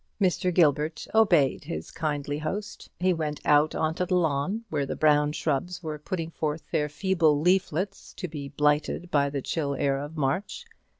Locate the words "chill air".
9.43-9.99